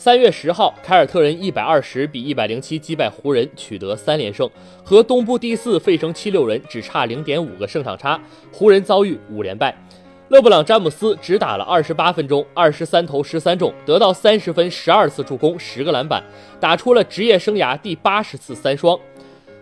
[0.00, 4.48] 三月十号，凯尔特人一百二十比一百零七击败湖人，取得三连胜，
[4.84, 8.16] 和东部第四费城七六人只差零点五个胜场差。
[8.52, 9.76] 湖人遭遇五连败。
[10.28, 16.22] 勒布朗·詹姆斯只打了二十八分钟，二十三投十三中，得到三十分、十二次助攻、十个篮板，
[16.60, 18.96] 打出了职业生涯第八十次三双。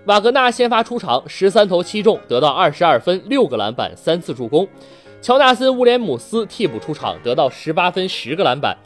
[0.04, 4.68] 瓦格纳先发出场，十三投七中，得到二十二分、六个篮板、三次助攻。
[5.22, 8.76] 乔纳森·乌连姆斯替补出场，得到十八分、十个篮板。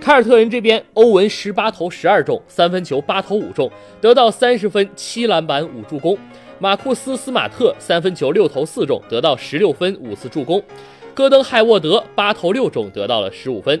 [0.00, 3.70] 凯尔特人这边，欧文十八投十二中，三分球八投五中，
[4.00, 6.16] 得到三十分、七篮板、五助攻。
[6.60, 10.62] 马库斯·斯马特三分球六投四中，得到十六分、五次助攻。
[11.14, 13.78] 戈登·海沃德八投六中，得到了十五分。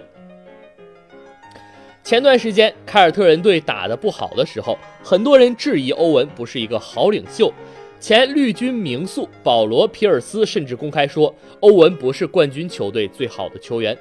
[2.02, 7.52] 前段时间凯尔特人队打得不好的时候，很多人质疑欧文不是一个好领袖。
[8.00, 13.96] 前绿军名宿保罗·皮尔斯甚至公开说，欧文不是冠军球队最好的球员。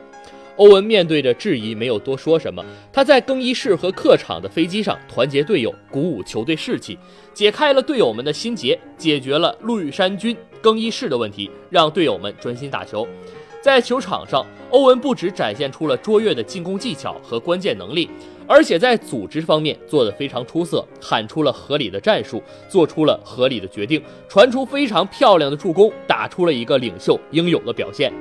[0.58, 2.63] 欧文面对着质疑，没有多说什么。
[2.91, 6.97] 他在更衣室和客场的飞机上团结队友，鼓舞球队士气，
[7.33, 13.08] 解开了队友们的心结，解决了绿衫军更衣室的问题，让队友们专心打球。
[13.61, 18.09] 在球场上，欧文不止展现出了卓越的进攻技巧和关键能力，
[18.47, 28.11] 而且在组织方面做得非常出色，喊出了合理的战术，做出了合理的决定，传出非常漂亮的助攻，打出了一个领袖应有的表现。